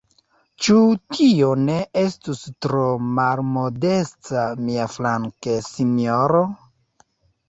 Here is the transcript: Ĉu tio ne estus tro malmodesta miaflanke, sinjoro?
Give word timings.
Ĉu 0.67 0.75
tio 1.15 1.49
ne 1.65 1.75
estus 2.03 2.39
tro 2.65 2.85
malmodesta 3.17 4.47
miaflanke, 4.71 5.59
sinjoro? 5.67 6.43